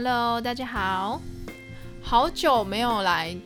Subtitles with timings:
[0.00, 1.20] Hello，大家好，
[2.00, 3.36] 好久没有来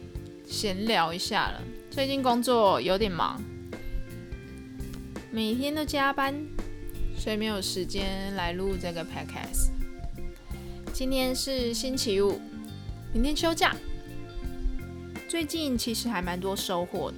[0.46, 1.62] 闲聊一下了。
[1.90, 3.42] 最近工作有点忙，
[5.30, 6.34] 每天都加班，
[7.16, 9.70] 所以没有时间来录这个 Podcast。
[10.92, 12.38] 今天是星期五，
[13.14, 13.74] 明天休假。
[15.26, 17.16] 最近其实还蛮多收获的。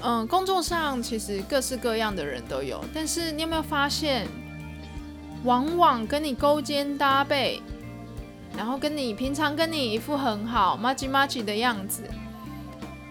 [0.00, 4.26] 嗯，工作上其实各式各样的人都有，但是你有没有发现？
[5.44, 7.60] 往往跟你勾肩搭背，
[8.56, 12.02] 然后跟你平常跟你一副很好、麻吉麻吉的样子，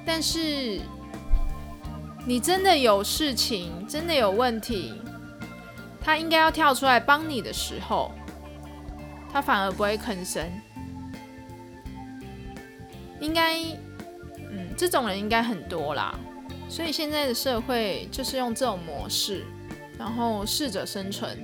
[0.05, 0.81] 但是
[2.25, 4.93] 你真的有事情、真的有问题，
[6.01, 8.11] 他应该要跳出来帮你的时候，
[9.31, 10.49] 他反而不会吭声。
[13.19, 13.57] 应该，
[14.51, 16.13] 嗯，这种人应该很多啦。
[16.67, 19.45] 所以现在的社会就是用这种模式，
[19.97, 21.37] 然后适者生存。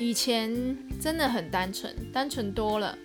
[0.00, 0.50] 以前
[0.98, 2.96] 真的很单纯，单纯多了。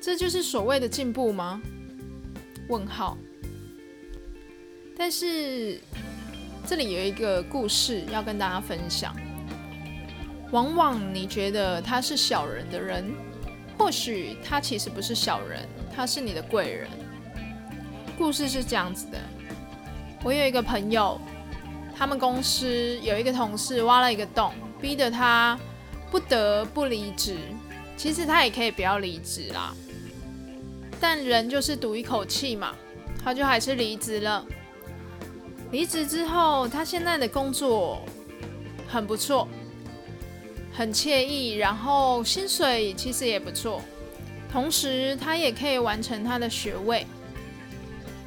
[0.00, 1.62] 这就是所谓的进步吗？
[2.68, 3.16] 问号。
[4.96, 5.78] 但是
[6.66, 9.14] 这里有一个故事要跟大家分享。
[10.50, 13.08] 往往你觉得他是小人的人，
[13.78, 16.88] 或许他其实不是小人，他是你的贵人。
[18.18, 19.18] 故事是这样子的：
[20.24, 21.20] 我有一个朋友，
[21.96, 24.52] 他们公司有一个同事挖了一个洞。
[24.80, 25.58] 逼得他
[26.10, 27.36] 不得不离职，
[27.96, 29.74] 其实他也可以不要离职啦，
[31.00, 32.74] 但人就是赌一口气嘛，
[33.22, 34.44] 他就还是离职了。
[35.70, 38.00] 离职之后，他现在的工作
[38.88, 39.46] 很不错，
[40.72, 43.82] 很惬意，然后薪水其实也不错，
[44.50, 47.06] 同时他也可以完成他的学位。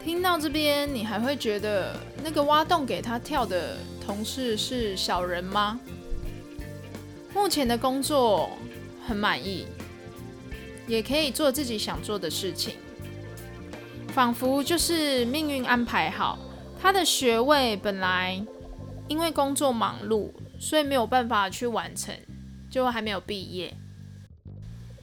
[0.03, 5.79] 听到这边，你还会觉得那个挖洞给他跳的同事是小人吗？
[7.33, 8.49] 目前的工作
[9.07, 9.65] 很满意，
[10.87, 12.75] 也可以做自己想做的事情，
[14.09, 16.37] 仿佛就是命运安排好。
[16.81, 18.43] 他的学位本来
[19.07, 22.13] 因为工作忙碌，所以没有办法去完成，
[22.69, 23.73] 就还没有毕业。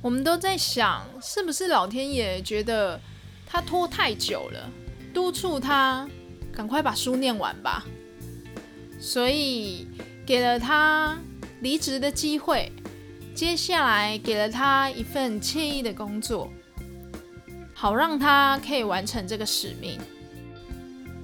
[0.03, 3.01] 我们都在想，是不是老天爷觉得
[3.47, 4.71] 他拖太久了，
[5.15, 6.09] 督促他
[6.53, 7.85] 赶快把书念完吧，
[9.01, 9.89] 所以
[10.27, 11.19] 给了他。
[11.61, 12.71] 离职的机会，
[13.35, 16.51] 接下来给了他一份惬意的工作，
[17.75, 19.99] 好让他可以完成这个使命。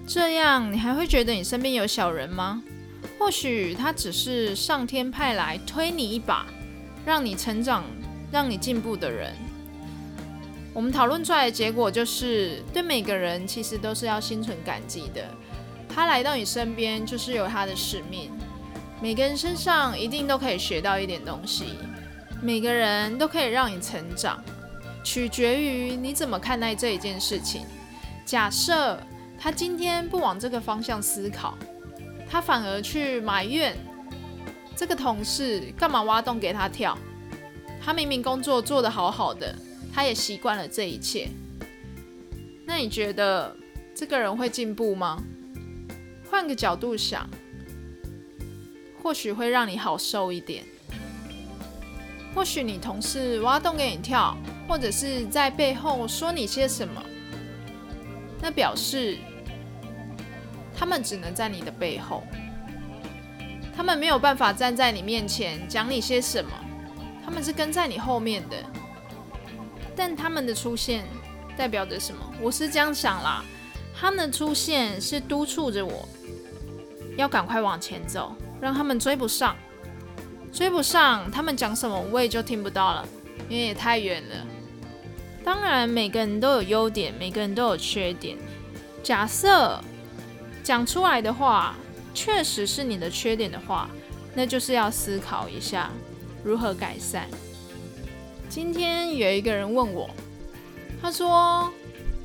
[0.06, 2.62] 这样你还会觉得你身边有小人吗？
[3.18, 6.46] 或许他只是上天派来推你一把，
[7.06, 7.84] 让你成长、
[8.30, 9.32] 让你进步的人。
[10.72, 15.24] 我们讨论出来的结果就是，对每个人其实都是要心存感激的。
[15.88, 18.30] 他来到你身边，就是有他的使命。
[19.04, 21.74] 每个人身上一定都可以学到一点东西，
[22.40, 24.42] 每个人都可以让你成长，
[25.04, 27.66] 取决于你怎么看待这一件事情。
[28.24, 28.98] 假设
[29.38, 31.54] 他今天不往这个方向思考，
[32.26, 33.76] 他反而去埋怨
[34.74, 36.96] 这个同事干嘛挖洞给他跳，
[37.84, 39.54] 他明明工作做得好好的，
[39.92, 41.28] 他也习惯了这一切，
[42.64, 43.54] 那你觉得
[43.94, 45.22] 这个人会进步吗？
[46.30, 47.28] 换个角度想。
[49.04, 50.64] 或许会让你好受一点。
[52.34, 54.34] 或许你同事挖洞给你跳，
[54.66, 57.02] 或者是在背后说你些什么，
[58.40, 59.18] 那表示
[60.74, 62.22] 他们只能在你的背后，
[63.76, 66.50] 他们没有办法站在你面前讲你些什么，
[67.22, 68.56] 他们是跟在你后面的。
[69.94, 71.04] 但他们的出现
[71.58, 72.18] 代表着什么？
[72.40, 73.44] 我是这样想啦，
[73.94, 76.08] 他们的出现是督促着我
[77.18, 78.34] 要赶快往前走。
[78.60, 79.56] 让他们追不上，
[80.52, 83.06] 追不上，他们讲什么我也就听不到了，
[83.48, 84.46] 因为也太远了。
[85.44, 88.38] 当然，每个人都有优点，每个人都有缺点。
[89.02, 89.78] 假设
[90.62, 91.74] 讲出来的话
[92.14, 93.90] 确实是你的缺点的话，
[94.34, 95.90] 那就是要思考一下
[96.42, 97.28] 如何改善。
[98.48, 100.08] 今天有一个人问我，
[101.02, 101.70] 他说：“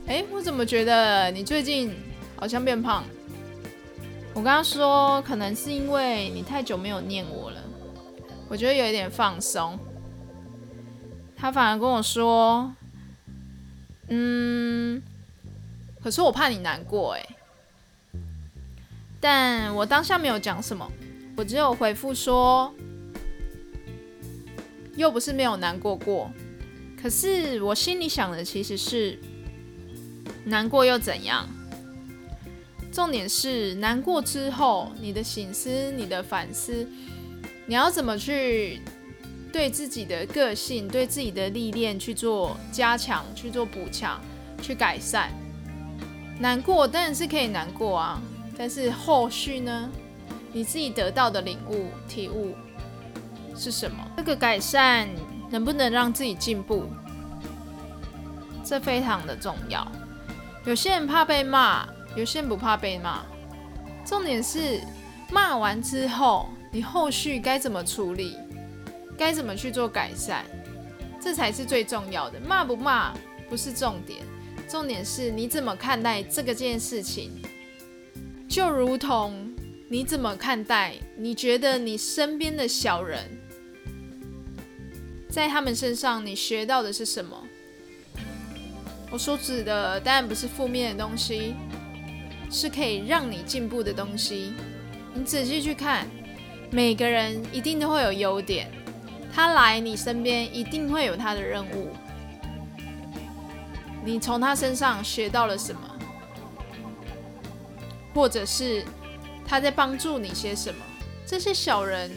[0.08, 1.94] 哎，我怎么觉得你最近
[2.38, 3.04] 好像变胖？”
[4.34, 7.62] 我跟他说，可能是因为你太久没有念我了，
[8.48, 9.78] 我觉得有一点放松。
[11.36, 12.74] 他反而跟我说
[14.08, 15.02] ：“嗯，
[16.02, 17.26] 可是我怕你难过哎。”
[19.20, 20.90] 但我当下没有讲什么，
[21.36, 22.74] 我只有回复说
[24.96, 26.32] ：“又不是没有难过过，
[27.02, 29.20] 可是我心里想的其实是，
[30.46, 31.46] 难过又怎样？”
[33.00, 36.86] 重点是难过之后，你的醒思、你的反思，
[37.66, 38.82] 你要怎么去
[39.54, 44.20] 对自己的个性、对自己的历练去做加强、去做补强、
[44.62, 45.32] 去改善。
[46.40, 48.22] 难过当然是可以难过啊，
[48.58, 49.90] 但是后续呢？
[50.52, 52.54] 你自己得到的领悟、体悟
[53.56, 53.98] 是什么？
[54.18, 55.08] 这个改善
[55.50, 56.84] 能不能让自己进步？
[58.66, 59.90] 这非常的重要。
[60.66, 63.24] 有些人怕被骂，有些人不怕被骂。
[64.06, 64.82] 重点是
[65.32, 68.38] 骂完之后，你后续该怎么处理？
[69.18, 70.44] 该怎么去做改善？
[71.22, 72.40] 这才是最重要的。
[72.40, 73.14] 骂不骂
[73.50, 74.22] 不是重点，
[74.68, 77.32] 重点是你怎么看待这个件事情。
[78.48, 79.54] 就如同。
[79.92, 80.94] 你怎么看待？
[81.18, 83.26] 你觉得你身边的小人，
[85.32, 87.36] 在他们身上你学到的是什么？
[89.10, 91.56] 我所指的当然不是负面的东西，
[92.50, 94.54] 是可以让你进步的东西。
[95.14, 96.08] 你仔细去看，
[96.72, 98.72] 每个人一定都会有优点，
[99.34, 101.90] 他来你身边一定会有他的任务。
[104.04, 105.82] 你从他身上学到了什么？
[108.14, 108.84] 或者是？
[109.46, 110.80] 他在帮助你些什么？
[111.26, 112.12] 这些小人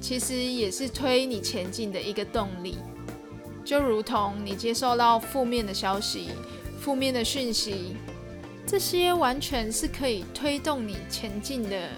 [0.00, 2.78] 其实也是推你前进的一个动力，
[3.62, 6.30] 就如同你接受到负面的消息、
[6.80, 7.94] 负面的讯息，
[8.66, 11.88] 这些完全是可以推动你前进的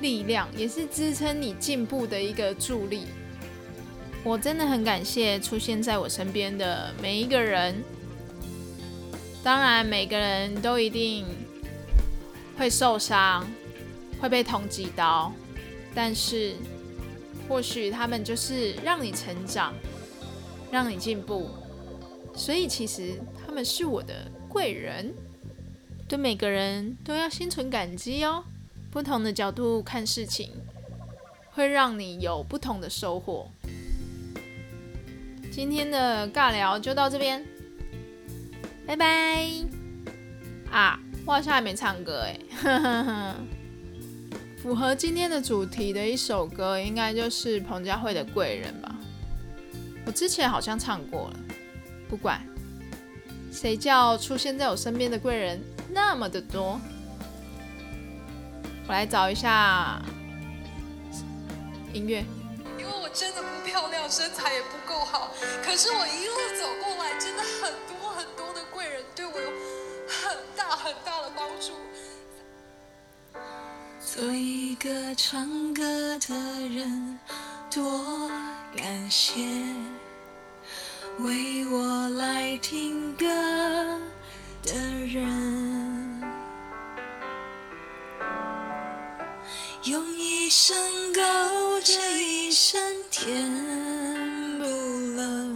[0.00, 3.06] 力量，也是支撑你进步的一个助力。
[4.22, 7.74] 我真的很感谢出现在我身边的每一个人，
[9.42, 11.26] 当然每个人都一定
[12.56, 13.46] 会受伤。
[14.20, 15.30] 会被捅几刀，
[15.94, 16.54] 但是
[17.46, 19.74] 或许他们就是让你成长，
[20.70, 21.50] 让你进步，
[22.34, 25.12] 所以其实他们是我的贵人。
[26.06, 28.44] 对每个人都要心存感激哦。
[28.90, 30.50] 不同的角度看事情，
[31.50, 33.50] 会让你有不同的收获。
[35.50, 37.44] 今天的尬聊就到这边，
[38.86, 39.48] 拜拜。
[40.70, 43.34] 啊，我好像还没唱歌哎。
[44.62, 48.96] 符合今天的主题的一首歌，应该就是彭佳慧的《贵人》吧。
[50.06, 51.36] 我之前好像唱过了，
[52.08, 52.40] 不管
[53.50, 55.60] 谁叫出现在我身边的贵人
[55.90, 56.80] 那么的多，
[58.86, 60.02] 我来找一下
[61.92, 62.24] 音乐。
[62.78, 65.30] 因为我真的不漂亮，身材也不够好，
[65.64, 69.50] 可是我一路走过来，真的很多很多的贵人对我有
[70.08, 71.72] 很大很大的帮助。
[74.00, 75.82] 做一个唱歌
[76.18, 76.34] 的
[76.68, 77.18] 人，
[77.70, 78.28] 多
[78.76, 79.40] 感谢
[81.20, 83.26] 为我来听歌
[84.64, 84.72] 的
[85.06, 86.22] 人，
[89.84, 90.74] 用一生
[91.12, 91.20] 勾
[91.82, 92.80] 着一生
[93.10, 93.50] 填
[94.58, 94.64] 补
[95.16, 95.48] 了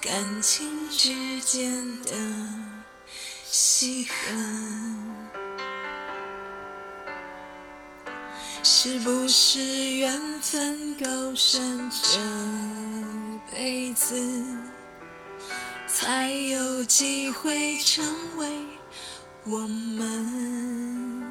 [0.00, 2.12] 感情之间的
[3.44, 4.36] 稀罕。
[8.62, 12.18] 是不是缘分够深，这
[13.50, 14.14] 辈子
[15.96, 18.04] 才有机会成
[18.36, 18.48] 为
[19.44, 21.22] 我们？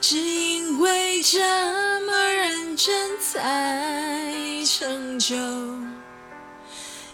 [0.00, 1.38] 只因为这
[2.00, 4.34] 么认真，才
[4.66, 5.36] 成就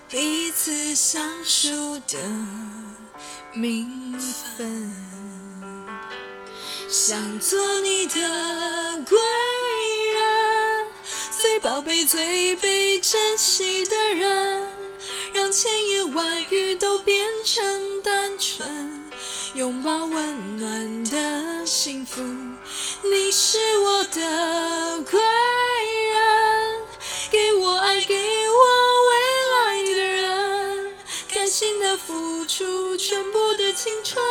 [0.09, 1.71] 彼此相守
[2.09, 2.19] 的
[3.53, 4.19] 名
[4.57, 4.91] 分。
[6.89, 8.15] 想做你的
[11.75, 14.69] 最宝贝、最被珍惜的人，
[15.33, 19.11] 让千言万语都变成单纯，
[19.55, 22.23] 拥抱温暖的幸福。
[23.03, 25.21] 你是我的贵
[26.13, 26.83] 人，
[27.33, 28.61] 给我爱，给我
[29.11, 29.17] 未
[29.51, 30.95] 来的人，
[31.35, 34.25] 甘心的付出全部的青春。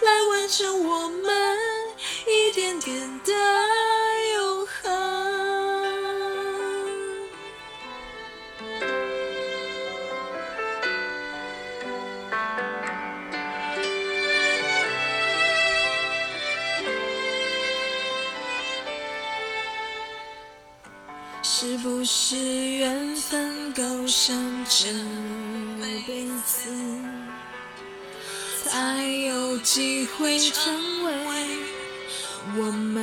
[0.00, 1.58] 来完成我们
[2.28, 3.32] 一点点的
[21.48, 24.88] 是不是缘分够深，这
[26.04, 26.68] 辈子？
[28.64, 31.46] 才有机会成为
[32.56, 32.98] 我们，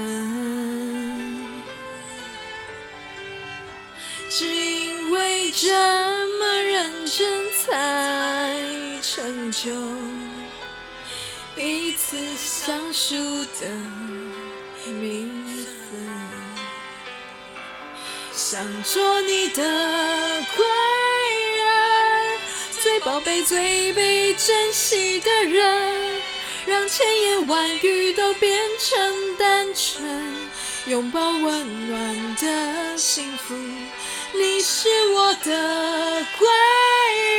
[4.30, 5.74] 只因为这
[6.38, 8.54] 么认真，才
[9.02, 9.72] 成就
[11.56, 13.16] 彼此相熟
[13.62, 13.70] 的
[14.92, 15.66] 名字。
[18.54, 19.64] 想做你的
[20.56, 20.64] 贵
[21.58, 22.40] 人，
[22.84, 26.22] 最宝贝、最被珍惜的人，
[26.68, 30.06] 让千言万语都变成单纯，
[30.86, 33.56] 拥抱温暖的幸福。
[34.34, 36.48] 你是我的贵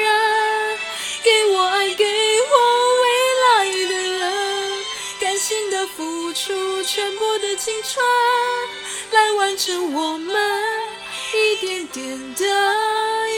[0.00, 0.78] 人，
[1.22, 3.06] 给我爱，给我未
[3.44, 4.84] 来的人，
[5.20, 8.04] 甘心的付出全部的青春，
[9.12, 10.82] 来完成我们
[11.34, 12.44] 一点点的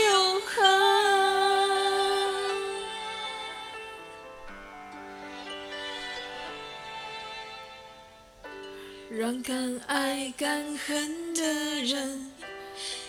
[0.04, 0.56] 永恒。
[9.10, 11.42] 让敢爱敢恨的
[11.82, 12.30] 人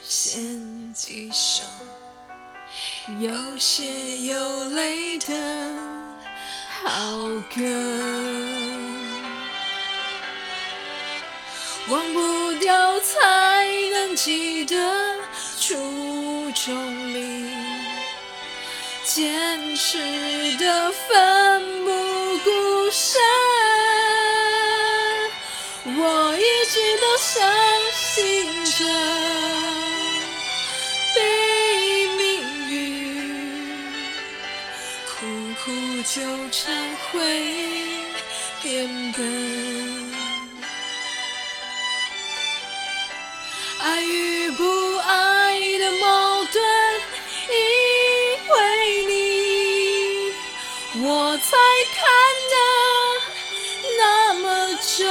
[0.04, 1.64] 献几首
[3.20, 5.36] 有血有泪的
[6.84, 7.18] 好
[7.54, 8.78] 歌。
[11.90, 13.57] 忘不掉才
[14.18, 14.76] 记得
[15.60, 15.76] 初
[16.56, 17.52] 衷里
[19.04, 20.00] 坚持
[20.58, 21.92] 的奋不
[22.40, 23.22] 顾身。
[26.00, 27.48] 我一直都相
[27.94, 28.86] 信着
[31.14, 31.20] 被
[32.18, 32.26] 命
[32.72, 32.76] 运
[35.06, 35.28] 苦
[35.64, 35.72] 苦
[36.02, 36.20] 纠
[36.52, 36.74] 缠
[37.12, 37.16] 会
[38.64, 39.47] 变笨。
[43.80, 46.60] 爱与不爱的矛盾，
[47.50, 47.56] 因
[48.50, 50.34] 为你，
[51.06, 51.56] 我才
[51.96, 52.04] 看
[52.52, 52.56] 得
[53.98, 55.08] 那么真。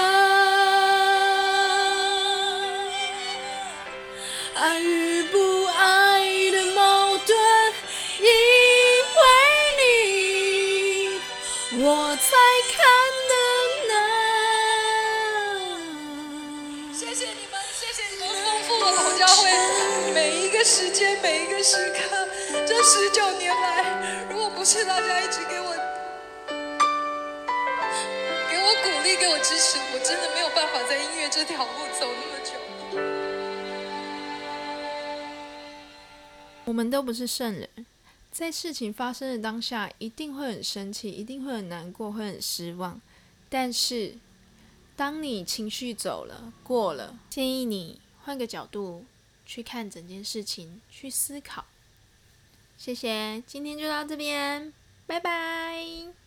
[4.54, 7.38] 爱与不爱的矛盾，
[8.18, 9.23] 因为
[9.78, 9.80] 你，
[11.85, 12.30] 我才
[12.76, 12.85] 看
[19.43, 22.26] 会每一个时间、每一个时刻。
[22.66, 25.75] 这十九年来，如果不是大家一直给我
[28.50, 32.52] 给我鼓励、给我支持，我真的没有办法在音乐这条路走那么久。
[36.64, 37.69] 我们都不是圣人，
[38.33, 43.00] 在事情发生的当下，一定会很生气，一定会很难过，会很失望。
[43.49, 44.16] 但是，
[44.97, 49.05] 当你情绪走了、过了，建议你换个角度
[49.46, 51.64] 去看整件事情，去思考。
[52.76, 54.72] 谢谢，今天就到这边，
[55.06, 56.25] 拜拜。